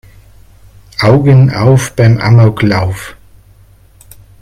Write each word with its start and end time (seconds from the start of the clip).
Augen 0.99 1.53
auf 1.53 1.95
beim 1.95 2.17
Amoklauf! 2.17 3.15